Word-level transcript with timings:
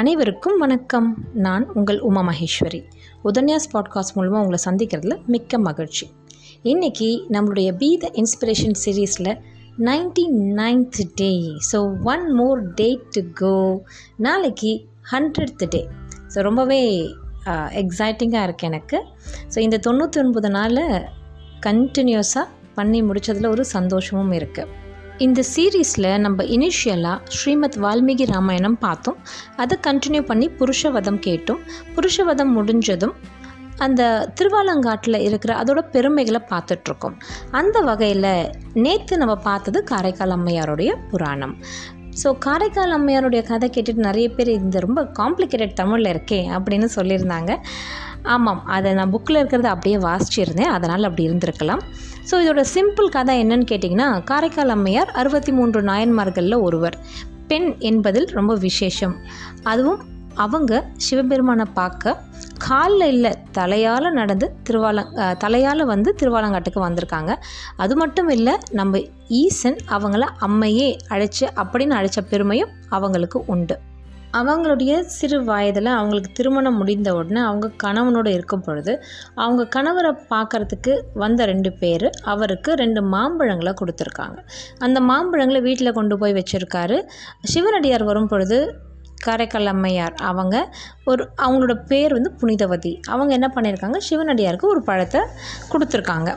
அனைவருக்கும் 0.00 0.58
வணக்கம். 0.58 1.06
நான் 1.32 1.64
உங்கள் 1.72 1.98
உமா 2.00 2.20
மகேஸ்வரி. 2.28 2.78
உதன்யாஸ் 3.24 3.66
பாட்காஸ்ட் 3.72 4.14
மூலமாக 4.14 4.42
உங்களை 4.44 4.58
சந்திக்கிறதுல 4.66 5.24
மிக்க 5.24 5.58
மகிழ்ச்சி. 5.58 6.06
இன்றைக்கி 6.62 7.08
நம்மளுடைய 7.30 7.70
பி 7.72 7.96
த 7.96 8.10
இன்ஸ்பிரேஷன் 8.12 8.76
சீரீஸில் 8.84 9.32
ninety 9.88 10.24
ninth 10.60 11.00
day 11.14 11.30
so 11.72 11.80
one 12.02 12.34
more 12.34 12.62
day 12.72 12.88
to 13.16 13.22
go 13.34 13.82
நாளைக்கு 14.16 14.72
ஹண்ட்ரட் 15.12 15.64
டே 15.74 15.82
ஸோ 16.34 16.40
ரொம்பவே 16.40 16.80
எக்ஸைட்டிங்காக 17.82 18.46
இருக்குது 18.48 18.70
எனக்கு. 18.72 19.00
ஸோ 19.54 19.58
இந்த 19.58 19.80
தொண்ணூற்றி 19.88 20.20
ஒன்பது 20.24 20.50
நாளில் 20.50 20.84
கண்டினியூஸாக 21.68 22.46
பண்ணி 22.74 23.02
முடித்ததில் 23.02 23.46
ஒரு 23.46 23.64
சந்தோஷமும் 23.64 24.32
இருக்குது 24.32 24.79
இந்த 25.24 25.40
சீரீஸில் 25.54 26.06
நம்ம 26.24 26.44
இனிஷியலாக 26.56 27.16
ஸ்ரீமத் 27.38 27.76
வால்மீகி 27.84 28.26
ராமாயணம் 28.30 28.76
பார்த்தோம். 28.78 29.18
அதை 29.62 29.76
கண்டினியூ 29.86 30.22
பண்ணி 30.30 30.46
புருஷவதம் 30.60 31.18
கேட்டோம். 31.26 31.60
புருஷவதம் 31.96 32.52
முடிஞ்சதும் 32.58 33.14
அந்த 33.86 34.02
திருவாலங்காட்டில் 34.38 35.18
இருக்கிற 35.28 35.52
அதோட 35.62 35.80
பெருமைகளை 35.94 36.40
பார்த்துட்ருக்கோம். 36.52 37.16
அந்த 37.60 37.80
வகையில் 37.80 38.32
நேற்று 38.86 39.16
நம்ம 39.16 39.36
பார்த்தது 39.48 39.84
காரைக்கால் 39.84 40.36
அம்மையாருடைய 40.38 40.92
புராணம். 41.10 41.54
ஸோ 42.22 42.28
காரைக்கால் 42.46 42.96
அம்மையாருடைய 42.98 43.42
கதை 43.42 43.70
கேட்டுட்டு 43.74 44.06
நிறைய 44.08 44.28
பேர் 44.36 44.50
இந்த 44.60 44.78
ரொம்ப 44.80 45.02
காம்ப்ளிகேட்டட் 45.20 45.78
தமிழில் 45.82 46.12
இருக்கே 46.14 46.40
அப்படின்னு 46.56 46.88
சொல்லியிருந்தாங்க. 46.96 47.52
ஆமாம். 48.24 48.64
அதை 48.66 48.92
நான் 48.92 49.12
புக்கில் 49.12 49.40
இருக்கிறத 49.40 49.64
அப்படியே 49.64 49.96
வாசிச்சிருந்தேன். 49.96 50.72
அதனால் 50.76 51.02
அப்படி 51.02 51.28
இருந்திருக்கலாம். 51.28 51.82
ஸோ 52.30 52.32
இதோட 52.32 52.64
சிம்பிள் 52.74 53.08
கதை 53.08 53.44
என்னன்னு 53.44 53.66
கேட்டிங்கன்னா 53.70 54.24
காரைக்கால் 54.24 54.68
அம்மையார் 54.68 55.10
அறுபத்தி 55.10 55.52
மூன்று 55.52 55.82
நாயன்மார்களில் 55.82 56.60
ஒருவர். 56.60 56.98
பெண் 57.46 57.76
என்பதில் 57.78 58.24
ரொம்ப 58.24 58.54
விசேஷம். 58.54 59.16
அதுவும் 59.62 60.00
அவங்க 60.34 60.86
சிவபெருமானை 60.96 61.64
பார்க்க 61.74 62.22
காலில் 62.58 63.06
இல்லை 63.06 63.32
தலையால் 63.52 64.10
நடந்து 64.10 64.54
திருவாலங் 64.68 65.36
தலையால் 65.38 65.84
வந்து 65.84 66.14
திருவாலங்காட்டுக்கு 66.20 66.80
வந்திருக்காங்க. 66.88 67.34
அது 67.76 67.96
மட்டும் 67.96 68.28
இல்லை 68.28 68.58
நம்ம 68.70 69.00
ஈசன் 69.28 69.78
அவங்கள 69.88 70.26
அம்மையே 70.40 70.96
அழைச்சி 71.08 71.46
அப்படின்னு 71.56 71.96
அழைச்ச 72.00 72.20
பெருமையும் 72.28 72.70
அவங்களுக்கு 72.88 73.44
உண்டு. 73.44 73.76
அவங்களுடைய 74.38 74.92
சிறு 75.16 75.38
வயதில் 75.44 75.88
அவங்களுக்கு 75.96 76.30
திருமணம் 76.32 76.76
முடிந்த 76.76 77.14
உடனே 77.14 77.40
அவங்க 77.40 77.70
கணவனோடு 77.84 78.30
இருக்கும் 78.36 78.62
பொழுது 78.62 78.92
அவங்க 79.34 79.62
கணவரை 79.76 80.12
பார்க்குறதுக்கு 80.32 80.92
வந்த 81.14 81.44
ரெண்டு 81.44 81.72
பேர் 81.72 82.06
அவருக்கு 82.32 82.74
ரெண்டு 82.74 83.02
மாம்பழங்களை 83.14 83.72
கொடுத்துருக்காங்க. 83.80 84.38
அந்த 84.78 85.00
மாம்பழங்களை 85.00 85.62
வீட்டில் 85.62 85.92
கொண்டு 85.92 86.18
போய் 86.18 86.36
வச்சுருக்காரு. 86.38 86.98
சிவனடியார் 87.54 88.04
வரும் 88.04 88.28
பொழுது 88.28 88.58
காரைக்கால் 89.24 89.66
அம்மையார் 89.66 90.14
அவங்க 90.30 90.56
ஒரு 91.04 91.22
அவங்களோட 91.36 91.74
பேர் 91.86 92.12
வந்து 92.12 92.32
புனிதவதி. 92.42 92.92
அவங்க 93.08 93.32
என்ன 93.38 93.50
பண்ணியிருக்காங்க 93.56 94.00
சிவனடியாருக்கு 94.10 94.72
ஒரு 94.74 94.82
பழத்தை 94.82 95.20
கொடுத்துருக்காங்க. 95.72 96.32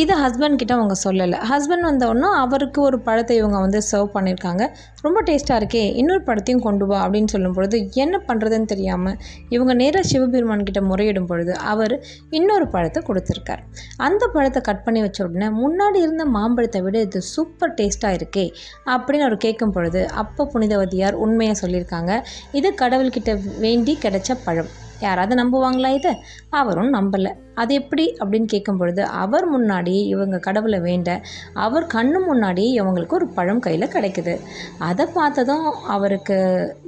இதை 0.00 0.14
ஹஸ்பண்ட் 0.22 0.58
கிட்ட 0.60 0.72
அவங்க 0.76 0.94
சொல்லலை. 1.04 1.38
ஹஸ்பண்ட் 1.50 1.86
வந்தோடனே 1.88 2.28
அவருக்கு 2.42 2.78
ஒரு 2.86 2.98
பழத்தை 3.06 3.34
இவங்க 3.40 3.58
வந்து 3.64 3.78
சர்வ் 3.90 4.10
பண்ணியிருக்காங்க. 4.16 4.64
ரொம்ப 5.04 5.18
டேஸ்ட்டாக 5.28 5.60
இருக்கே 5.60 5.82
இன்னொரு 6.00 6.22
பழத்தையும் 6.28 6.62
கொண்டு 6.66 6.84
வா 6.90 6.98
அப்படின்னு 7.04 7.30
சொல்லும் 7.34 7.54
பொழுது 7.56 7.78
என்ன 8.04 8.20
பண்ணுறதுன்னு 8.28 8.68
தெரியாமல் 8.72 9.16
இவங்க 9.54 9.74
நேராக 9.82 10.04
சிவபெருமான் 10.10 10.66
கிட்ட 10.68 10.80
முறையிடும் 10.90 11.28
பொழுது 11.30 11.52
அவர் 11.72 11.94
இன்னொரு 12.38 12.66
பழத்தை 12.74 13.02
கொடுத்துருக்கார். 13.08 13.62
அந்த 14.08 14.22
பழத்தை 14.36 14.62
கட் 14.68 14.84
பண்ணி 14.86 15.02
வச்ச 15.06 15.28
உடனே 15.28 15.50
முன்னாடி 15.62 16.00
இருந்த 16.06 16.26
மாம்பழத்தை 16.36 16.82
விட 16.86 16.98
இது 17.08 17.22
சூப்பர் 17.34 17.76
டேஸ்ட்டாக 17.80 18.18
இருக்கே 18.20 18.46
அப்படின்னு 18.94 19.26
அவர் 19.28 19.44
கேட்கும் 19.46 19.74
பொழுது 19.76 20.02
அப்போ 20.22 20.44
புனிதவதியார் 20.54 21.20
உண்மையாக 21.26 21.58
சொல்லியிருக்காங்க. 21.62 22.12
இது 22.60 22.70
கடவுள்கிட்ட 22.82 23.32
வேண்டி 23.64 23.94
கிடைச்ச 24.04 24.36
பழம். 24.48 24.72
யாராவது 25.00 25.34
நம்புவாங்களா 25.42 25.94
இதை? 25.94 26.16
அவரும் 26.50 26.92
நம்பலை. 26.94 27.32
அது 27.54 27.74
எப்படி 27.74 28.16
அப்படின்னு 28.18 28.44
கேட்கும் 28.44 28.76
பொழுது 28.76 29.04
அவர் 29.04 29.60
முன்னாடி 29.60 29.94
இவங்க 30.06 30.38
கடவுளை 30.38 30.80
வேண்ட 30.80 31.20
அவர் 31.52 31.86
கண்ணு 31.86 32.18
முன்னாடி 32.30 32.64
இவங்களுக்கு 32.80 33.08
ஒரு 33.08 33.28
பழம் 33.28 33.58
கையில் 33.58 33.88
கிடைக்குது. 33.88 34.40
அதை 34.78 35.06
பார்த்ததும் 35.06 35.64
அவருக்கு 35.86 36.36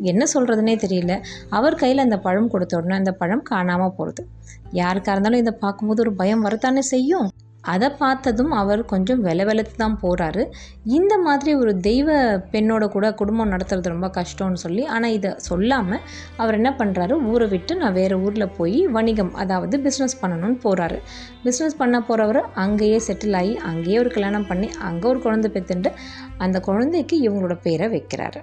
என்ன 0.03 0.25
சொல்கிறதுனே 0.35 0.77
தெரியல. 0.85 1.23
அவர் 1.51 1.75
கையில் 1.75 1.99
அந்த 1.99 2.19
பழம் 2.19 2.51
கொடுத்த 2.51 2.77
உடனே 2.77 2.95
அந்த 2.95 3.13
பழம் 3.13 3.43
காணாமல் 3.43 3.95
போகிறது 3.97 4.29
யாருக்காக 4.73 5.11
இருந்தாலும் 5.11 5.39
இதை 5.39 5.55
பார்க்கும்போது 5.61 6.03
ஒரு 6.03 6.13
பயம் 6.13 6.41
வரத்தானே 6.41 6.81
செய்யும்? 6.81 7.29
அதை 7.69 7.89
பார்த்ததும் 7.99 8.53
அவர் 8.53 8.83
கொஞ்சம் 8.85 9.21
வில 9.21 9.45
வெளுத்து 9.45 9.75
தான் 9.77 9.97
போகிறாரு 10.03 10.43
இந்த 10.91 11.15
மாதிரி 11.19 11.51
ஒரு 11.55 11.73
தெய்வ 11.81 12.09
பெண்ணோட 12.53 12.85
கூட 12.89 13.07
குடும்பம் 13.13 13.53
நடத்துறது 13.53 13.95
ரொம்ப 13.95 14.11
கஷ்டம்னு 14.19 14.63
சொல்லி 14.65 14.85
ஆனால் 14.87 15.11
இதை 15.11 15.31
சொல்லாமல் 15.39 16.03
அவர் 16.37 16.55
என்ன 16.55 16.73
பண்ணுறாரு 16.79 17.17
ஊரை 17.33 17.49
விட்டு 17.49 17.75
நான் 17.77 17.93
வேறு 17.93 18.19
ஊரில் 18.21 18.55
போய் 18.59 18.81
வணிகம் 18.89 19.33
அதாவது 19.35 19.79
பிஸ்னஸ் 19.79 20.21
பண்ணணும்னு 20.21 20.61
போகிறாரு 20.65 21.01
பிஸ்னஸ் 21.45 21.79
பண்ண 21.79 21.99
போகிறவர் 22.01 22.43
அங்கேயே 22.59 23.01
செட்டில் 23.09 23.39
ஆகி 23.41 23.57
அங்கேயே 23.71 23.99
ஒரு 23.99 24.11
கல்யாணம் 24.11 24.47
பண்ணி 24.47 24.71
அங்கே 24.83 25.09
ஒரு 25.09 25.21
குழந்தை 25.21 25.51
பெற்றுட்டு 25.57 25.93
அந்த 26.39 26.61
குழந்தைக்கு 26.61 27.17
இவங்களோட 27.21 27.57
பேரை 27.63 27.89
வைக்கிறாரு. 27.89 28.41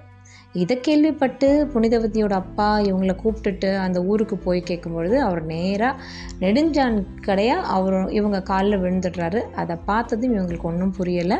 இதை 0.62 0.74
கேள்விப்பட்டு 0.80 1.48
புனிதவதியோட 1.74 2.34
அப்பா 2.42 2.68
இவங்கள 2.80 3.12
கூப்பிட்டுட்டு 3.22 3.70
அந்த 3.76 3.98
ஊருக்கு 4.10 4.36
போய் 4.36 4.60
கேட்கும்பொழுது 4.68 5.16
அவர் 5.26 5.40
நேராக 5.44 6.02
நெடுஞ்சான் 6.40 6.96
கடையாக 7.20 7.66
அவர் 7.76 7.96
இவங்க 8.18 8.38
காலில் 8.50 8.80
விழுந்துடுறாரு. 8.82 9.40
அதை 9.60 9.76
பார்த்ததும் 9.90 10.34
இவங்களுக்கு 10.36 10.68
ஒன்றும் 10.70 10.94
புரியலை. 10.98 11.38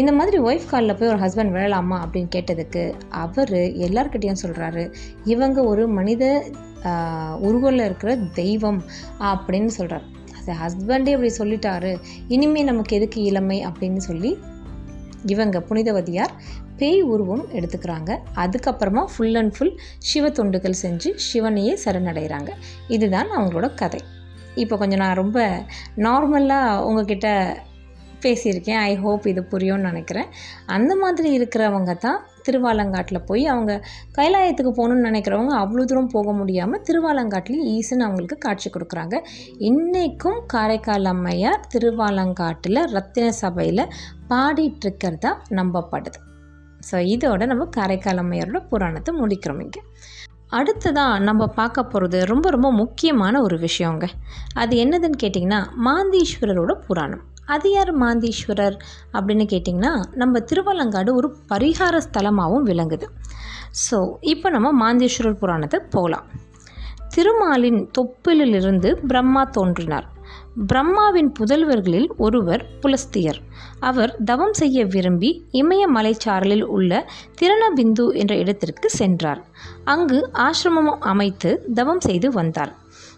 இந்த 0.00 0.12
மாதிரி 0.12 0.38
ஒய்ஃப் 0.38 0.70
காலில் 0.70 0.96
போய் 0.98 1.08
ஒரு 1.08 1.20
ஹஸ்பண்ட் 1.24 1.54
விழலாமா 1.56 1.96
அப்படின்னு 2.04 2.30
கேட்டதுக்கு 2.36 2.82
அவர் 3.24 3.54
எல்லார்கிட்டேயும் 3.86 4.42
சொல்கிறாரு 4.44 4.84
இவங்க 5.24 5.58
ஒரு 5.64 5.84
மனித 5.98 6.24
உருவில் 7.48 7.84
இருக்கிற 7.86 8.10
தெய்வம் 8.40 8.80
அப்படின்னு 9.30 9.72
சொல்கிறார் 9.78 10.06
அது 10.38 10.52
ஹஸ்பண்டே 10.62 11.14
அப்படி 11.16 11.32
சொல்லிட்டாரு. 11.38 11.92
இனிமேல் 12.28 12.70
நமக்கு 12.70 12.96
எதுக்கு 12.96 13.20
இளமை 13.22 13.58
அப்படின்னு 13.70 14.02
சொல்லி 14.08 14.32
இவங்க 15.26 15.58
புனிதவதியார் 15.68 16.34
பேய் 16.78 17.02
உருவம் 17.02 17.44
எடுத்துக்கிறாங்க. 17.58 18.10
அதுக்கப்புறமா 18.42 19.04
ஃபுல் 19.12 19.34
அண்ட் 19.34 19.54
ஃபுல் 19.56 19.74
சிவ 19.98 20.28
தொண்டுகள் 20.28 20.80
செஞ்சு 20.82 21.10
சிவனையே 21.28 21.74
சரணடைகிறாங்க. 21.84 22.50
இதுதான் 22.88 23.30
அவங்களோட 23.38 23.74
கதை. 23.74 24.00
இப்போ 24.54 24.76
கொஞ்சம் 24.76 25.02
நான் 25.04 25.20
ரொம்ப 25.22 25.40
நார்மலாக 25.96 26.82
உங்ககிட்ட 26.82 27.28
பேசியிருக்கேன். 28.22 28.78
ஐ 28.90 28.96
ஹோப் 28.96 29.26
இது 29.26 29.42
புரியும்னு 29.50 29.88
நினைக்கிறேன். 29.90 30.30
அந்த 30.76 30.92
மாதிரி 30.96 31.28
இருக்கிறவங்க 31.38 31.92
தான் 31.96 32.18
திருவாலங்காட்டில் 32.46 33.26
போய் 33.26 33.46
அவங்க 33.46 33.72
கைலாயத்துக்கு 34.18 34.72
போகணுன்னு 34.78 35.08
நினைக்கிறவங்க 35.08 35.52
அவ்வளோ 35.62 35.84
தூரம் 35.84 36.12
போக 36.14 36.32
முடியாமல் 36.32 36.82
திருவாலங்காட்டிலையும் 36.88 37.68
ஈசன் 37.74 38.00
அவங்களுக்கு 38.00 38.38
காட்சி 38.38 38.70
கொடுக்குறாங்க. 38.70 39.18
இன்றைக்கும் 39.70 40.40
காரைக்கால் 40.46 41.10
அம்மையார் 41.14 41.66
திருவாலங்காட்டில் 41.74 42.80
ரத்தின 42.96 43.32
சபையில் 43.42 43.84
பாடிட்டுருக்கிறதா 44.30 45.32
நம்பப்படுது. 45.50 46.20
ஸோ 46.86 46.96
இதோட 47.14 47.46
நம்ம 47.46 47.64
காரைக்கால் 47.76 48.22
அம்மையாரோட 48.22 48.60
புராணத்தை 48.68 49.12
முடிக்கிறோம் 49.20 49.60
இங்கே. 49.60 49.82
அடுத்ததாக 50.48 51.18
நம்ம 51.18 51.46
பார்க்க 51.46 51.82
போகிறது 51.84 52.24
ரொம்ப 52.24 52.50
ரொம்ப 52.50 52.72
முக்கியமான 52.72 53.42
ஒரு 53.42 53.58
விஷயங்க. 53.58 54.04
அது 54.54 54.76
என்னதுன்னு 54.84 55.18
கேட்டிங்கன்னா 55.22 55.60
மாந்தீஸ்வரரோட 55.86 56.74
புராணம். 56.86 57.24
அது 57.44 57.70
யார் 57.70 57.92
மாந்தீஸ்வரர் 57.98 58.76
அப்படின்னு 59.12 59.44
கேட்டிங்கன்னா 59.52 59.92
நம்ம 60.14 60.38
திருவள்ளங்காடு 60.38 61.10
ஒரு 61.12 61.36
பரிகார 61.48 62.00
ஸ்தலமாகவும் 62.06 62.68
விளங்குது. 62.70 63.08
ஸோ 63.84 63.98
இப்போ 64.20 64.50
நம்ம 64.50 64.68
மாந்தீஸ்வரர் 64.84 65.40
புராணத்தை 65.42 65.80
போகலாம் 65.90 66.28
திருமாலின் 67.14 67.80
தொப்பிலிருந்து 67.98 68.90
பிரம்மா 69.06 69.44
தோன்றினார். 69.56 70.06
பிரம்மாவின் 70.66 71.32
புதல்வர்களில் 71.40 72.06
ஒருவர் 72.16 72.66
புலஸ்தியர். 72.80 73.38
அவர் 73.80 74.16
தவம் 74.24 74.52
செய்ய 74.52 74.84
விரும்பி 74.84 75.44
இமய 75.52 75.82
மலைச்சாரலில் 75.94 76.62
உள்ள 76.62 77.10
திரணபிந்து 77.40 78.12
என்ற 78.12 78.36
இடத்திற்கு 78.36 78.90
சென்றார். 78.90 79.44
அங்கு 79.84 80.30
ஆசிரமம் 80.32 80.98
அமைத்து 81.00 81.64
தவம் 81.74 82.00
செய்து 82.00 82.30
வந்தார். 82.30 82.76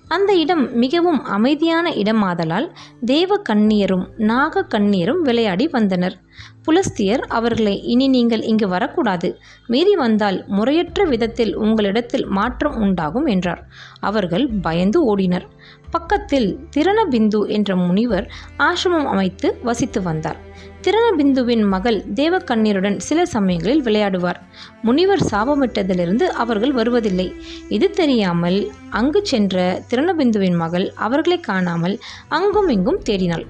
அந்த 0.08 0.34
இடம் 0.34 0.74
மிகவும் 0.74 1.24
அமைதியான 1.24 1.90
இடமாதலால் 1.90 2.70
தேவ 3.04 3.42
கண்ணியரும் 3.48 4.06
நாக 4.16 4.66
கண்ணியரும் 4.74 5.20
விளையாடி 5.22 5.68
வந்தனர். 5.68 6.16
புலஸ்தியர் 6.62 7.20
அவர்களை 7.20 7.82
இனி 7.82 8.08
நீங்கள் 8.08 8.42
இங்கு 8.42 8.68
வரக்கூடாது. 8.68 9.38
மீறி 9.66 9.94
வந்தால் 9.94 10.44
முறையற்ற 10.46 11.04
விதத்தில் 11.04 11.56
உங்களிடத்தில் 11.56 12.26
மாற்றம் 12.26 12.76
உண்டாகும் 12.76 13.26
என்றார். 13.26 13.66
அவர்கள் 14.00 14.48
பயந்து 14.62 15.16
ஓடினர். 15.16 15.46
பக்கத்தில் 15.90 16.58
திரணபிந்து 16.76 17.48
என்ற 17.48 17.76
முனிவர் 17.76 18.32
ஆசிரமம் 18.58 19.04
அமைத்து 19.04 19.58
வசித்து 19.62 20.02
வந்தார். 20.02 20.36
திரணபிந்துவின் 20.82 21.68
மகள் 21.68 22.04
தேவக்கண்ணீருடன் 22.14 22.96
சில 22.96 23.26
சமயங்களில் 23.26 23.82
விளையாடுவார். 23.82 24.38
முனிவர் 24.82 25.22
சாபமிட்டதிலிருந்து 25.30 26.22
அவர்கள் 26.22 26.72
வருவதில்லை. 26.72 27.34
இது 27.68 27.90
தெரியாமல் 27.90 28.70
அங்கு 28.90 29.20
சென்ற 29.22 29.82
திரணபிந்துவின் 29.90 30.56
மகள் 30.56 30.92
அவர்களை 30.96 31.40
காணாமல் 31.40 31.98
அங்கும் 32.28 32.68
இங்கும் 32.68 33.02
தேடினாள். 33.10 33.46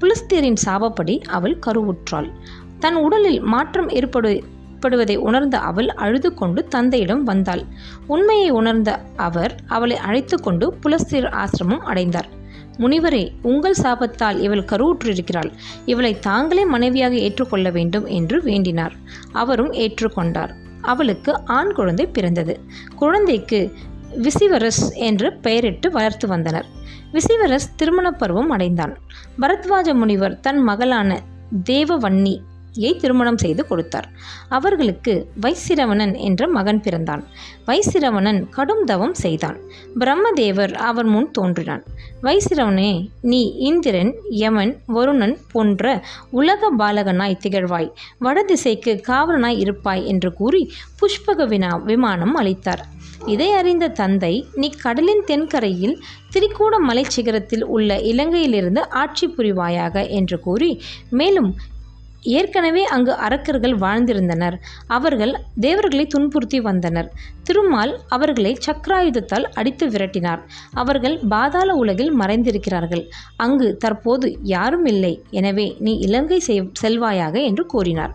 புலஸ்தியரின் 0.00 0.60
சாபப்படி 0.64 1.22
அவள் 1.22 1.58
கருவுற்றாள். 1.66 2.30
தன் 2.78 2.94
உடலில் 2.94 3.40
மாற்றம் 3.40 3.88
ஏற்படு 3.88 4.42
உட்படுவதை 4.82 5.16
உணர்ந்த 5.16 5.58
அவள் 5.58 5.88
அழுது 5.88 6.34
கொண்டு 6.34 6.64
தந்தையிடம் 6.64 7.22
வந்தாள். 7.22 7.64
உண்மையை 8.06 8.50
உணர்ந்த 8.50 9.00
அவர் 9.16 9.54
அவளை 9.66 9.96
அழைத்து 9.96 10.40
கொண்டு 10.40 10.74
புலஸ்தீர் 10.82 11.28
ஆசிரமம் 11.32 11.78
அடைந்தார். 11.78 12.28
முனிவரே 12.78 13.30
உங்கள் 13.42 13.74
சாபத்தால் 13.82 14.38
இவள் 14.38 14.64
கருவுற்றிருக்கிறாள். 14.64 15.52
இவளை 15.86 16.18
தாங்களே 16.18 16.64
மனைவியாக 16.64 17.14
ஏற்றுக்கொள்ள 17.14 17.70
வேண்டும் 17.70 18.06
என்று 18.06 18.42
வேண்டினார். 18.42 18.92
அவரும் 19.32 19.72
ஏற்றுக்கொண்டார். 19.72 20.52
அவளுக்கு 20.82 21.40
ஆண் 21.44 21.72
குழந்தை 21.72 22.06
பிறந்தது. 22.06 22.60
குழந்தைக்கு 22.96 23.74
விசிவரஸ் 24.22 24.94
என்று 24.94 25.32
பெயரிட்டு 25.32 25.90
வளர்த்து 25.90 26.28
வந்தனர். 26.28 26.66
விசிவரஸ் 27.12 27.74
திருமண 27.76 28.10
பருவம் 28.10 28.50
அடைந்தான். 28.50 28.98
பரத்வாஜ 29.40 29.94
முனிவர் 29.94 30.40
தன் 30.40 30.58
மகளான 30.58 31.20
தேவவன்னி 31.70 32.40
யை 32.74 32.96
திருமணம் 32.96 33.38
செய்து 33.38 33.66
கொடுத்தார். 33.66 34.08
அவர்களுக்கு 34.48 35.28
வைசிரவணன் 35.40 36.18
என்ற 36.18 36.48
மகன் 36.48 36.80
பிறந்தான். 36.80 37.24
வைசிரவணன் 37.66 38.48
கடும் 38.48 38.84
தவம் 38.84 39.14
செய்தான். 39.14 39.56
பிரம்மதேவர் 39.98 40.72
அவர் 40.72 41.04
முன் 41.04 41.30
தோன்றினான். 41.30 41.84
வைசிரவனே 42.22 43.08
நீ 43.20 43.56
இந்திரன் 43.56 44.14
யமன் 44.30 44.76
வருணன் 44.94 45.38
போன்ற 45.52 46.02
உலக 46.30 46.70
பாலகனாய் 46.78 47.38
திகழ்வாய். 47.46 47.90
வடதிசைக்கு 48.18 49.00
காவலனாய் 49.08 49.58
இருப்பாய் 49.58 50.06
என்று 50.06 50.32
கூறி 50.32 50.72
புஷ்பக 51.00 51.46
வினா 51.46 51.76
விமானம் 51.76 52.34
அளித்தார். 52.34 52.84
இதை 53.26 53.50
அறிந்த 53.50 53.88
தந்தை 53.88 54.46
நீ 54.54 54.70
கடலின் 54.82 55.22
தென்கரையில் 55.26 56.02
திரிகூட 56.32 56.76
மலைச்சிகரத்தில் 56.88 57.62
உள்ள 57.64 57.96
இலங்கையிலிருந்து 57.96 58.78
ஆட்சி 58.78 59.26
புரிவாயாக 59.26 60.08
என்று 60.08 60.40
கூறி 60.40 60.82
மேலும் 61.10 61.56
ஏற்கனவே 62.22 62.84
அங்கு 62.84 63.12
அரக்கர்கள் 63.12 63.76
வாழ்ந்திருந்தனர். 63.78 64.56
அவர்கள் 64.86 65.34
தேவர்களை 65.60 66.06
துன்புறுத்தி 66.06 66.60
வந்தனர். 66.60 67.12
திருமால் 67.42 68.00
அவர்களை 68.08 68.58
சக்கராயுதத்தால் 68.66 69.42
அடித்து 69.42 69.88
விரட்டினார். 69.88 70.38
அவர்கள் 70.72 71.18
பாதாள 71.28 71.74
உலகில் 71.74 72.20
மறைந்திருக்கிறார்கள். 72.20 73.08
அங்கு 73.36 73.76
தற்போது 73.76 74.38
யாரும் 74.42 74.86
இல்லை. 74.86 75.22
எனவே 75.30 75.76
நீ 75.78 75.98
இலங்கை 75.98 76.42
செல்வாயாக 76.82 77.44
என்று 77.44 77.66
கூறினார். 77.66 78.14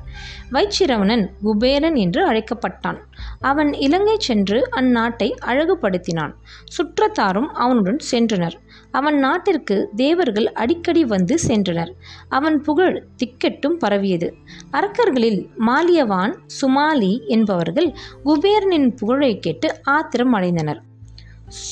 வைச்சிரவணன் 0.51 1.30
குபேரன் 1.44 1.95
என்று 1.95 2.21
அழைக்கப்பட்டான். 2.27 3.00
அவன் 3.39 3.74
இலங்கை 3.74 4.15
சென்று 4.19 4.69
அந்நாட்டை 4.75 5.30
அழகுபடுத்தினான். 5.45 6.33
சுற்றத்தாரும் 6.77 7.50
அவனுடன் 7.54 8.00
சென்றனர். 8.12 8.57
அவன் 8.91 9.17
நாட்டிற்கு 9.17 9.89
தேவர்கள் 9.95 10.51
அடிக்கடி 10.51 11.05
வந்து 11.05 11.37
சென்றனர். 11.47 11.91
அவன் 12.29 12.61
புகழ் 12.61 13.05
திக்கெட்டும் 13.17 13.77
பரவியது. 13.79 14.33
அரக்கர்களில் 14.71 15.47
மாலியவான் 15.59 16.33
சுமாலி 16.45 17.21
என்பவர்கள் 17.27 17.95
குபேரனின் 18.25 18.95
புகழை 18.95 19.39
கேட்டு 19.39 19.81
ஆத்திரம் 19.83 20.35
அடைந்தனர். 20.35 20.81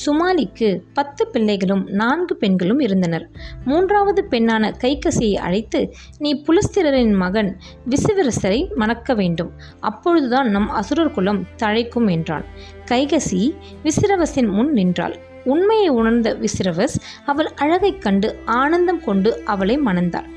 சுமாலிக்கு 0.06 0.80
பத்து 0.92 1.26
பிள்ளைகளும் 1.26 1.88
நான்கு 1.88 2.36
பெண்களும் 2.36 2.80
இருந்தனர். 2.80 3.28
மூன்றாவது 3.64 4.26
பெண்ணான 4.30 4.74
கைகசியை 4.82 5.34
அழைத்து 5.34 5.94
நீ 6.18 6.42
புலஸ்திரரின் 6.46 7.14
மகன் 7.14 7.56
விசுவிரசரை 7.90 8.74
மணக்க 8.74 9.14
வேண்டும். 9.14 9.52
அப்பொழுதுதான் 9.80 10.50
நம் 10.50 10.70
அசுரர் 10.70 11.10
குலம் 11.10 11.46
தழைக்கும் 11.56 12.10
என்றான் 12.10 12.44
கைகசி 12.84 13.54
விசிரவசின் 13.84 14.48
முன் 14.48 14.72
நின்றாள். 14.72 15.16
உண்மையை 15.46 15.88
உணர்ந்த 15.88 16.34
விசிரவஸ் 16.34 16.98
அவள் 17.26 17.50
அழகைக் 17.54 18.02
கண்டு 18.02 18.38
ஆனந்தம் 18.44 19.04
கொண்டு 19.04 19.44
அவளை 19.44 19.78
மணந்தார் 19.78 20.28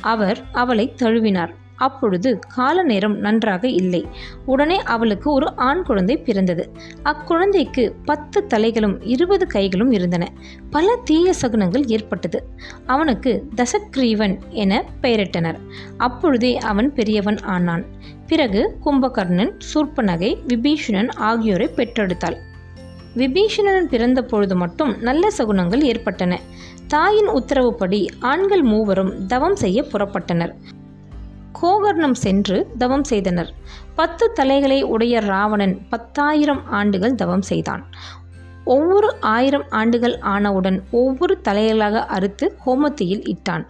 அவர் 0.00 0.44
அவளை 0.52 0.94
தழுவினார். 1.02 1.58
அப்பொழுது 1.76 2.38
கால 2.54 2.82
நேரம் 2.82 3.18
நன்றாக 3.18 3.68
இல்லை. 3.68 4.08
உடனே 4.46 4.82
அவளுக்கு 4.82 5.32
ஒரு 5.32 5.56
ஆண் 5.56 5.82
குழந்தை 5.82 6.16
பிறந்தது. 6.16 6.72
அக்குழந்தைக்கு 7.04 7.92
பத்து 8.04 8.46
தலைகளும் 8.54 8.96
இருபது 9.00 9.46
கைகளும் 9.46 9.92
இருந்தன. 9.92 10.32
பல 10.70 10.98
தீய 11.04 11.32
சகுனங்கள் 11.42 11.86
ஏற்பட்டது. 11.86 12.44
அவனுக்கு 12.86 13.48
தசக்ரீவன் 13.56 14.38
என 14.48 14.84
பெயரிட்டனர். 15.02 15.58
அப்பொழுதே 15.96 16.58
அவன் 16.58 16.92
பெரியவன் 16.92 17.38
ஆனான். 17.38 17.84
பிறகு 18.26 18.78
கும்பகர்ணன் 18.84 19.58
சூர்ப்பனகை 19.74 20.36
விபீஷணன் 20.48 21.10
ஆகியோரை 21.14 21.70
பெற்றெடுத்தாள். 21.76 22.36
விபீஷணன் 23.16 23.80
பிறந்த 23.80 24.22
பொழுது 24.22 24.56
மட்டும் 24.56 24.98
நல்ல 25.00 25.28
சகுனங்கள் 25.38 25.80
ஏற்பட்டன. 25.80 26.40
தாயின் 26.86 27.28
உத்தரவுப்படி 27.28 28.08
ஆண்கள் 28.20 28.62
மூவரும் 28.62 29.26
தவம் 29.26 29.56
செய்ய 29.56 29.82
புறப்பட்டனர். 29.82 30.52
கோகர்ணம் 31.62 32.14
சென்று 32.14 32.68
தவம் 32.78 33.04
செய்தனர். 33.04 33.52
பத்து 33.94 34.32
தலைகளை 34.32 34.82
உடைய 34.82 35.20
ராவணன் 35.20 35.86
பத்தாயிரம் 35.88 36.70
ஆண்டுகள் 36.70 37.14
தவம் 37.14 37.42
செய்தான். 37.42 37.84
ஒவ்வொரு 38.74 39.08
ஆயிரம் 39.34 39.64
ஆண்டுகள் 39.80 40.16
ஆனவுடன் 40.32 40.78
ஒவ்வொரு 41.00 41.34
தலைகளாக 41.48 42.02
அறுத்து 42.16 42.46
ஹோமத்தியில் 42.64 43.24
இட்டான். 43.32 43.64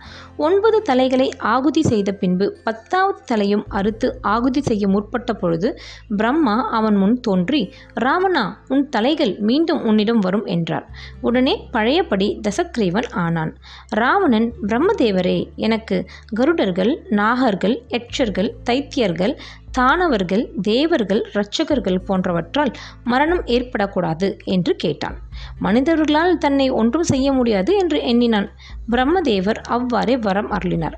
ஒன்பது 0.47 0.79
தலைகளை 0.83 1.29
ஆகுதி 1.55 1.83
செய்த 1.83 2.11
பின்பு 2.23 2.47
பத்தாவது 2.65 3.21
தலையும் 3.25 3.65
அறுத்து 3.79 4.09
ஆகுதி 4.35 4.61
செய்ய 4.61 4.85
முற்பட்ட 4.89 5.31
பொழுது 5.33 5.69
பிரம்மா 6.17 6.57
அவன் 6.71 6.97
முன் 6.97 7.17
தோன்றி 7.21 7.63
ராவணா 8.01 8.45
உன் 8.69 8.85
தலைகள் 8.89 9.33
மீண்டும் 9.49 9.83
உன்னிடம் 9.85 10.19
வரும் 10.19 10.47
என்றார். 10.57 10.87
உடனே 11.21 11.55
பழையபடி 11.71 12.29
தசக்ரீவன் 12.49 13.09
ஆனான். 13.25 13.53
ராவணன் 14.01 14.49
பிரம்மதேவரே 14.69 15.39
எனக்கு 15.69 15.99
கருடர்கள் 16.35 16.93
நாகர்கள் 17.21 17.77
யட்சர்கள் 17.89 18.51
தைத்தியர்கள் 18.71 19.35
தானவர்கள் 19.79 20.45
தேவர்கள் 20.63 21.23
இரட்சகர்கள் 21.33 22.05
போன்றவற்றால் 22.09 22.73
மரணம் 23.05 23.43
ஏற்படக்கூடாது 23.47 24.37
என்று 24.45 24.77
கேட்டான். 24.77 25.17
மனிதர்களால் 25.59 26.39
தன்னை 26.39 26.71
ஒன்றும் 26.71 27.03
செய்ய 27.03 27.33
முடியாது 27.33 27.75
என்று 27.77 28.01
எண்ணினான். 28.03 28.49
பிரம்மதேவர் 28.91 29.61
அவ்வாறே 29.69 30.17
வரம் 30.17 30.51
அருளினார். 30.51 30.97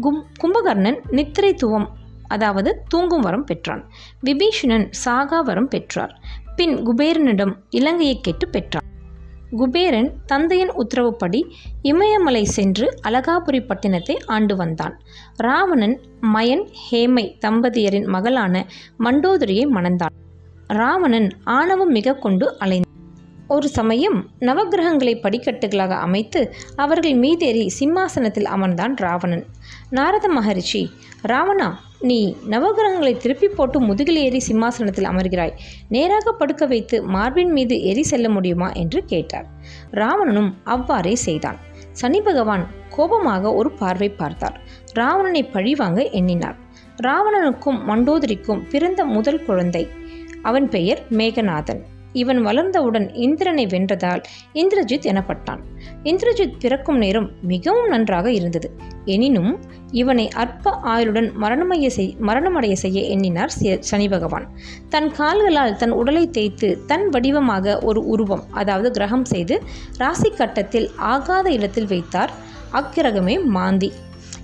கும் 0.00 0.26
கும்பகர்ணன் 0.42 1.00
நித்திரை 1.10 1.54
துவம் 1.54 1.88
அதாவது 2.26 2.82
தூங்கும் 2.88 3.20
வரம் 3.20 3.44
பெற்றான். 3.44 3.82
விபீஷணன் 4.24 4.86
சாகா 5.04 5.40
வரம் 5.40 5.68
பெற்றார். 5.68 6.14
பின் 6.56 6.74
குபேரனிடம் 6.86 7.54
இலங்கையை 7.70 8.20
கேட்டு 8.20 8.48
பெற்றான் 8.48 8.86
குபேரன் 9.56 10.10
தந்தையின் 10.26 10.70
உத்தரவுப்படி 10.70 11.40
இமயமலை 11.82 12.44
சென்று 12.44 12.98
அலகாபுரி 13.08 13.60
பட்டினத்தை 13.66 14.16
ஆண்டு 14.26 14.56
வந்தான். 14.56 14.94
ராவணன் 15.36 16.00
மயன் 16.20 16.64
ஹேமை 16.84 17.36
தம்பதியரின் 17.46 18.06
மகளான 18.06 18.64
மண்டோதரியை 19.00 19.66
மணந்தான். 19.68 20.14
ராவணன் 20.66 21.28
ஆணவம் 21.44 21.88
மிக 21.88 22.14
கொண்டு 22.14 22.56
அலைந்தான். 22.60 22.90
ஒரு 23.48 23.68
சமயம் 23.68 24.18
நவகிரகங்களை 24.40 25.14
படிக்கட்டுகளாக 25.22 25.88
அமைத்து 25.88 26.54
அவர்கள் 26.76 27.12
மீதேறி 27.12 27.66
சிம்மாசனத்தில் 27.66 28.44
அமர்ந்தான் 28.44 28.94
ராவணன். 28.96 29.46
நாரத 29.90 30.28
மகரிஷி 30.28 30.90
ராவணா 31.28 31.70
நீ 32.02 32.36
நவகிரகங்களை 32.50 33.16
திருப்பி 33.16 33.48
போட்டு 33.48 33.80
முதுகில் 33.80 34.16
ஏறி 34.16 34.38
சிம்மாசனத்தில் 34.38 35.04
அமர்கிறாய். 35.04 35.52
நேராக 35.88 36.32
படுக்க 36.32 36.66
வைத்து 36.66 37.02
மார்பின் 37.02 37.52
மீது 37.52 37.82
ஏறி 37.82 38.02
செல்ல 38.02 38.28
முடியுமா 38.28 38.72
என்று 38.72 39.04
கேட்டார். 39.04 39.46
ராவணனும் 39.90 40.54
அவ்வாறே 40.64 41.14
செய்தான். 41.14 41.58
சனி 41.92 42.20
பகவான் 42.20 42.66
கோபமாக 42.88 43.54
ஒரு 43.54 43.70
பார்வை 43.70 44.08
பார்த்தார். 44.08 44.60
ராவணனை 44.92 45.44
பழிவாங்க 45.44 46.08
எண்ணினார். 46.08 46.56
ராவணனுக்கும் 47.02 47.80
மண்டோதரிக்கும் 47.88 48.62
பிறந்த 48.70 49.04
முதல் 49.04 49.44
குழந்தை. 49.44 49.88
அவன் 50.42 50.68
பெயர் 50.68 51.02
மேகநாதன். 51.10 51.82
இவன் 52.12 52.46
வளர்ந்தவுடன் 52.46 53.14
இந்திரனை 53.14 53.66
வென்றதால் 53.66 54.22
இந்திரஜித் 54.54 55.06
எனப்பட்டான். 55.12 55.60
இந்திரஜித் 56.04 56.58
பிறக்கும் 56.58 56.98
நேரம் 56.98 57.30
மிகவும் 57.42 57.88
நன்றாக 57.88 58.32
இருந்தது. 58.32 58.76
எனினும் 59.04 59.60
இவனை 59.90 60.28
அற்ப 60.28 60.78
ஆயுளுடன் 60.84 61.30
மரணமைய 61.40 61.86
செய் 61.86 62.16
மரணமடைய 62.20 62.72
செய்ய 62.72 63.00
எண்ணினார் 63.00 63.52
சனி 63.80 64.08
பகவான். 64.08 64.50
தன் 64.88 65.10
கால்களால் 65.12 65.76
தன் 65.76 65.90
உடலை 65.90 66.30
தேய்த்து 66.30 66.84
தன் 66.86 67.08
வடிவமாக 67.08 67.78
ஒரு 67.78 68.06
உருவம் 68.06 68.44
அதாவது 68.50 68.90
கிரகம் 68.90 69.24
செய்து 69.24 69.62
ராசி 69.96 70.30
கட்டத்தில் 70.30 70.90
ஆகாத 70.96 71.50
இடத்தில் 71.50 71.86
வைத்தார். 71.86 72.30
அக்கிரகமே 72.72 73.44
மாந்தி. 73.44 73.92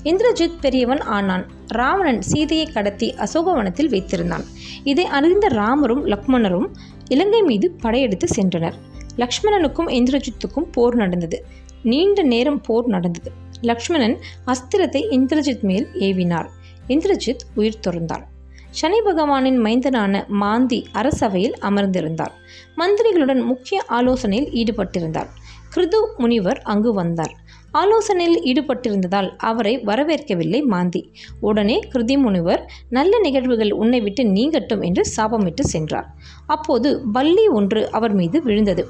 இந்திரஜித் 0.04 0.60
பெரியவன் 0.60 1.00
ஆனான். 1.00 1.46
ராவணன் 1.66 2.22
சீதையை 2.22 2.66
கடத்தி 2.66 3.14
அசோகவனத்தில் 3.18 3.88
வைத்திருந்தான். 3.88 4.44
இதை 4.84 5.04
அறிந்த 5.04 5.48
ராமரும் 5.48 6.06
லக்மணரும் 6.06 6.66
இலங்கை 7.08 7.42
மீது 7.42 7.70
படையெடுத்து 7.70 8.26
சென்றனர். 8.36 8.74
லக்ஷ்மணனுக்கும் 9.16 9.88
இந்திரஜித்துக்கும் 9.88 10.72
போர் 10.72 10.94
நடந்தது. 10.94 11.44
நீண்ட 11.82 12.22
நேரம் 12.22 12.60
போர் 12.60 12.86
நடந்தது. 12.86 13.32
லக்ஷ்மணன் 13.60 14.18
அஸ்திரத்தை 14.46 15.00
இந்திரஜித் 15.10 15.60
மேல் 15.60 15.88
ஏவினார். 15.94 16.48
இந்திரஜித் 16.88 17.44
உயிர் 17.54 17.80
துறந்தார் 17.86 18.24
சனி 18.70 19.00
பகவானின் 19.00 19.58
மைந்தனான 19.64 20.26
மாந்தி 20.26 20.86
அரசவையில் 20.92 21.52
அமர்ந்திருந்தார். 21.60 22.34
மந்திரிகளுடன் 22.76 23.44
முக்கிய 23.44 23.84
ஆலோசனையில் 23.88 24.50
ஈடுபட்டிருந்தார். 24.52 25.26
கிருது 25.74 26.00
முனிவர் 26.16 26.62
அங்கு 26.62 26.92
வந்தார். 26.92 27.34
ஆலோசனையில் 27.80 28.38
ஈடுபட்டிருந்ததால் 28.50 29.28
அவரை 29.48 29.72
வரவேற்கவில்லை 29.88 30.60
மாந்தி. 30.72 31.02
உடனே 31.40 31.76
கிருதி 31.92 32.16
முனிவர் 32.24 32.62
நல்ல 32.88 33.18
நிகழ்வுகள் 33.26 33.72
உன்னை 33.82 34.00
விட்டு 34.00 34.22
நீங்கட்டும் 34.36 34.82
என்று 34.88 35.02
சாபமிட்டு 35.16 35.64
சென்றார். 35.74 36.08
அப்போது 36.46 36.90
பல்லி 37.12 37.46
ஒன்று 37.58 37.82
அவர் 37.90 38.14
மீது 38.14 38.40
விழுந்தது. 38.42 38.84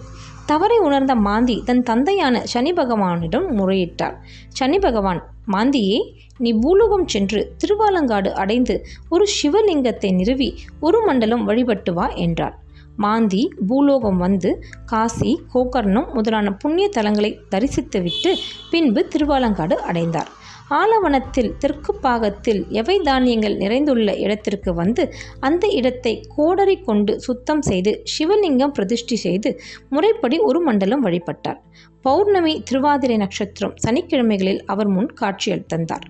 தவறை 0.46 0.78
உணர்ந்த 0.78 1.14
மாந்தி 1.26 1.56
தன் 1.64 1.82
தந்தையான 1.82 2.36
சனி 2.52 2.72
பகவானிடம் 2.72 3.48
முறையிட்டார். 3.58 4.16
சனி 4.58 4.78
பகவான் 4.78 5.20
மாந்தியே 5.52 5.98
நீ 6.38 6.50
பூலோகம் 6.62 7.06
சென்று 7.06 7.40
திருவாலங்காடு 7.60 8.30
அடைந்து 8.42 8.74
ஒரு 9.08 9.24
சிவலிங்கத்தை 9.38 10.10
நிறுவி 10.20 10.48
ஒரு 10.80 10.98
மண்டலம் 11.06 11.44
வழிபட்டு 11.44 11.92
வா 11.92 12.06
என்றார். 12.24 12.56
மாந்தி 13.02 13.42
பூலோகம் 13.68 14.16
வந்து 14.16 14.50
காசி 14.86 15.30
கோகர்ணம் 15.54 16.08
முதலான 16.12 16.52
புண்ணிய 16.52 16.86
தலங்களை 16.96 17.30
தரிசித்துவிட்டு 17.50 18.32
பின்பு 18.70 19.02
திருவாலங்காடு 19.12 19.76
அடைந்தார். 19.90 20.30
ஆலவனத்தில் 20.70 21.50
தெற்கு 21.58 21.92
பாகத்தில் 21.94 22.60
எவை 22.70 22.96
தானியங்கள் 22.98 23.54
நிறைந்துள்ள 23.56 24.08
இடத்திற்கு 24.16 24.74
வந்து 24.74 25.14
அந்த 25.40 25.66
இடத்தை 25.68 26.12
கோடரி 26.36 26.76
கொண்டு 26.80 27.20
சுத்தம் 27.20 27.62
செய்து 27.62 27.92
சிவலிங்கம் 28.14 28.74
பிரதிஷ்டி 28.74 29.16
செய்து 29.16 29.52
முறைப்படி 29.88 30.38
ஒரு 30.38 30.60
மண்டலம் 30.60 31.04
வழிபட்டார். 31.06 31.60
பௌர்ணமி 32.02 32.54
திருவாதிரை 32.62 33.16
நட்சத்திரம் 33.16 33.74
சனிக்கிழமைகளில் 33.86 34.62
அவர் 34.66 34.88
முன் 34.88 35.10
காட்சியல் 35.12 35.66
தந்தார் 35.66 36.06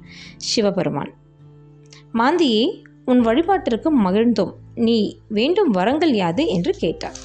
சிவபெருமான். 0.48 1.12
மாந்தியே 2.18 2.66
உன் 3.08 3.20
வழிபாட்டிற்கு 3.26 3.88
மகிழ்ந்தோம். 4.04 4.52
நீ 4.74 4.98
வேண்டும் 5.28 5.70
வரங்கள் 5.70 6.12
யாது? 6.14 6.46
என்று 6.46 6.72
கேட்டார். 6.72 7.16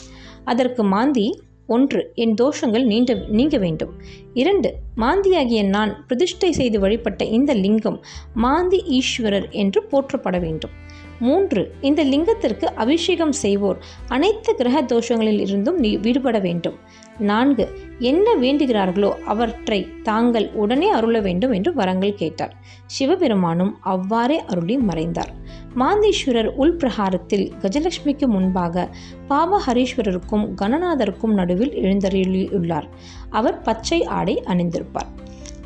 அதற்கு 0.46 0.84
மாந்தி 0.84 1.28
ஒன்று 1.68 2.12
என் 2.16 2.34
தோஷங்கள் 2.42 2.86
நீண்ட 2.86 3.12
நீங்க 3.28 3.58
வேண்டும். 3.58 3.94
இரண்டு 4.34 4.70
மாந்தியாகிய 4.98 5.62
நான் 5.68 5.94
பிரதிஷ்டை 6.08 6.52
செய்து 6.52 6.80
வழிபட்ட 6.80 7.26
இந்த 7.26 7.54
லிங்கம் 7.54 8.00
மாந்தி 8.34 8.80
ஈஸ்வரர் 8.90 9.50
என்று 9.50 9.84
போற்றப்பட 9.84 10.40
வேண்டும். 10.40 10.74
மூன்று 11.20 11.76
இந்த 11.82 12.04
லிங்கத்திற்கு 12.04 12.64
அபிஷேகம் 12.64 13.32
செய்வோர். 13.32 13.78
அனைத்து 14.08 14.56
கிரக 14.56 14.82
தோஷங்களில் 14.82 15.40
இருந்தும் 15.40 15.80
விடுபட 15.80 16.40
வேண்டும். 16.40 16.74
நான்கு 17.20 17.80
என்ன 18.00 18.36
வேண்டுகிறார்களோ 18.36 19.12
அவற்றை 19.26 19.88
தாங்கள் 20.04 20.50
உடனே 20.54 20.90
அருள 20.90 21.20
வேண்டும் 21.20 21.52
என்று 21.52 21.74
வரங்கள் 21.74 22.16
கேட்டார். 22.16 22.56
சிவபெருமானும் 22.86 23.78
அவ்வாறே 23.82 24.42
அருளி 24.46 24.78
மறைந்தார். 24.78 25.32
மாந்தீஸ்வரர் 25.80 26.52
உள்பிரகாரத்தில் 26.60 27.52
கஜலட்சுமிக்கு 27.62 28.26
முன்பாக 28.26 28.90
பாபஹரீஸ்வரருக்கும் 29.30 30.48
கணநாதருக்கும் 30.62 31.34
நடுவில் 31.34 31.72
எழுந்தருளியுள்ளார். 31.72 32.86
அவர் 33.30 33.62
பச்சை 33.62 34.04
ஆடை 34.04 34.44
அணிந்திருப்பார். 34.46 35.12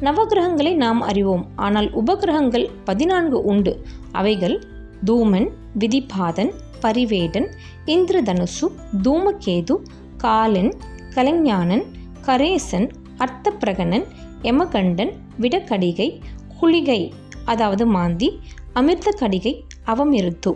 நவகிரகங்களை 0.02 0.76
நாம் 0.76 1.02
அறிவோம். 1.02 1.46
ஆனால் 1.56 1.92
உபகிரகங்கள் 1.94 2.68
பதினான்கு 2.84 3.42
உண்டு. 3.42 3.82
அவைகள் 4.12 4.62
தூமன் 5.06 5.50
விதிபாதன் 5.80 6.52
பரிவேடன் 6.82 7.54
இந்திரதனுசு 7.86 8.68
தூமகேது 9.04 9.76
காலன் 10.18 10.74
கலைஞானன் 11.14 11.84
கரேசன் 12.26 12.90
அர்த்தப்பிரகணன் 13.18 14.06
எமகண்டன் 14.42 15.12
விடக்கடிகை 15.40 16.22
குளிகை 16.60 17.14
அதாவது 17.46 17.86
மாந்தி 17.86 18.40
அமிர்த 18.74 19.14
கடிகை 19.20 19.64
அவமிருத்து. 19.86 20.56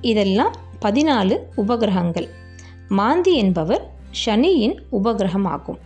இதெல்லாம் 0.00 0.52
பதினாலு 0.80 1.38
உபகிரகங்கள். 1.56 2.28
மாந்தி 2.88 3.34
என்பவர் 3.34 3.90
சனியின் 4.10 4.82
உபகிரகமாகும். 4.92 5.78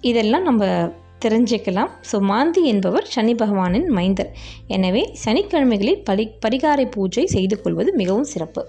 இதெல்லாம் 0.00 0.42
நம்ம 0.42 0.92
தெரிஞ்சுக்கலாம். 1.24 1.90
ஸோ 2.10 2.16
மாந்தி 2.30 2.62
என்பவர் 2.64 3.06
சனி 3.14 3.34
பகவானின் 3.34 3.88
மைந்தர். 3.98 4.30
எனவே 4.66 5.02
சனிக்கிழமைகளில் 5.24 6.02
பலி 6.08 6.26
பரிகாரை 6.46 6.86
பூஜை 6.90 7.26
செய்து 7.26 7.56
கொள்வது 7.62 7.92
மிகவும் 7.94 8.28
சிறப்பு. 8.32 8.62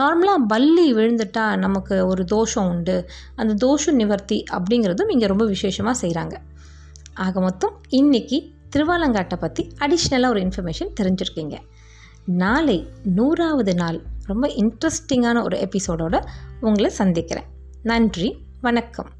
நார்மலாக 0.00 0.40
பல்லி 0.52 0.86
விழுந்துட்டா 0.94 1.56
நமக்கு 1.56 2.06
ஒரு 2.06 2.24
தோஷம் 2.24 2.68
உண்டு. 2.68 2.96
அந்த 3.34 3.52
தோஷ 3.66 3.92
நிவர்த்தி 3.92 4.44
அப்படிங்கிறதும் 4.56 5.12
இங்கே 5.16 5.26
ரொம்ப 5.26 5.46
விசேஷமாக 5.46 5.96
செய்கிறாங்க 6.02 6.36
ஆக 7.24 7.40
மொத்தம் 7.40 7.74
இன்றைக்கி 8.00 8.38
திருவாலங்காட்டை 8.76 9.36
பற்றி 9.44 9.62
அடிஷ்னலாக 9.78 10.34
ஒரு 10.34 10.40
இன்ஃபர்மேஷன் 10.46 10.94
தெரிஞ்சிருக்கீங்க. 11.00 11.56
நாளை 12.42 12.78
நூறாவது 13.18 13.74
நாள் 13.74 13.98
ரொம்ப 14.26 14.46
இன்ட்ரெஸ்டிங்கான 14.62 15.42
ஒரு 15.42 15.56
எபிசோடோடு 15.66 16.20
உங்களை 16.60 16.90
சந்திக்கிறேன். 16.90 17.48
நன்றி 17.82 18.28
வணக்கம். 18.60 19.10